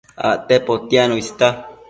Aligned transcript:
Acte 0.29 0.57
potiacno 0.69 1.19
ista 1.21 1.49